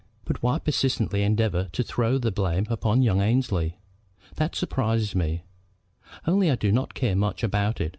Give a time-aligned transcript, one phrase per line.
[0.25, 3.77] But why persistently endeavor to throw the blame upon young Annesley?
[4.37, 5.43] That surprises me;
[6.25, 7.89] only I do not care much about it.